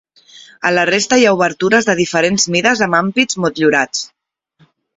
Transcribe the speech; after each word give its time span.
A 0.69 0.71
la 0.77 0.85
resta 0.89 1.19
hi 1.21 1.27
ha 1.27 1.33
obertures 1.41 1.89
de 1.91 1.95
diferents 2.01 2.47
mides 2.55 2.83
amb 2.89 2.99
ampits 3.03 3.41
motllurats. 3.45 4.05